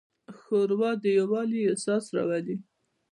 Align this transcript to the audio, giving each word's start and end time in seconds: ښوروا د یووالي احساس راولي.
ښوروا 0.41 0.91
د 1.01 1.05
یووالي 1.17 1.59
احساس 1.69 2.05
راولي. 2.15 2.55